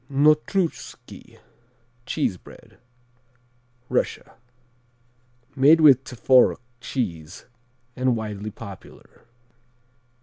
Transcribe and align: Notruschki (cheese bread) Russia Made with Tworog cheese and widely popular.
Notruschki 0.09 1.37
(cheese 2.07 2.35
bread) 2.35 2.79
Russia 3.87 4.33
Made 5.55 5.79
with 5.79 6.03
Tworog 6.05 6.57
cheese 6.79 7.45
and 7.95 8.15
widely 8.15 8.49
popular. 8.49 9.25